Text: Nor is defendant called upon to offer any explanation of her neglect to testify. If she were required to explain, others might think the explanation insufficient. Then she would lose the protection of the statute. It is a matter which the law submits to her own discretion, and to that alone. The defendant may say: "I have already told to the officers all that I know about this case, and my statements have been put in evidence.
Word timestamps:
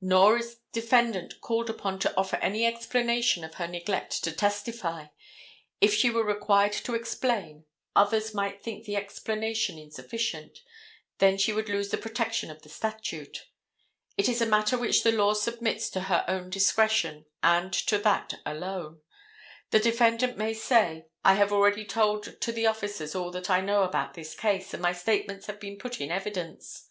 Nor 0.00 0.36
is 0.38 0.58
defendant 0.72 1.40
called 1.40 1.70
upon 1.70 2.00
to 2.00 2.12
offer 2.16 2.34
any 2.38 2.66
explanation 2.66 3.44
of 3.44 3.54
her 3.54 3.68
neglect 3.68 4.24
to 4.24 4.32
testify. 4.32 5.06
If 5.80 5.94
she 5.94 6.10
were 6.10 6.24
required 6.24 6.72
to 6.72 6.96
explain, 6.96 7.66
others 7.94 8.34
might 8.34 8.60
think 8.60 8.82
the 8.84 8.96
explanation 8.96 9.78
insufficient. 9.78 10.58
Then 11.18 11.38
she 11.38 11.52
would 11.52 11.68
lose 11.68 11.90
the 11.90 11.98
protection 11.98 12.50
of 12.50 12.62
the 12.62 12.68
statute. 12.68 13.46
It 14.16 14.28
is 14.28 14.40
a 14.40 14.44
matter 14.44 14.76
which 14.76 15.04
the 15.04 15.12
law 15.12 15.34
submits 15.34 15.88
to 15.90 16.00
her 16.00 16.24
own 16.26 16.50
discretion, 16.50 17.26
and 17.40 17.72
to 17.72 17.96
that 17.98 18.40
alone. 18.44 19.02
The 19.70 19.78
defendant 19.78 20.36
may 20.36 20.52
say: 20.52 21.06
"I 21.24 21.34
have 21.34 21.52
already 21.52 21.84
told 21.84 22.40
to 22.40 22.50
the 22.50 22.66
officers 22.66 23.14
all 23.14 23.30
that 23.30 23.48
I 23.48 23.60
know 23.60 23.84
about 23.84 24.14
this 24.14 24.34
case, 24.34 24.74
and 24.74 24.82
my 24.82 24.92
statements 24.92 25.46
have 25.46 25.60
been 25.60 25.78
put 25.78 26.00
in 26.00 26.10
evidence. 26.10 26.88